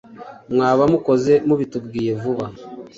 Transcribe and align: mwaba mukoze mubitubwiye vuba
mwaba 0.53 0.83
mukoze 0.91 1.33
mubitubwiye 1.47 2.11
vuba 2.21 2.45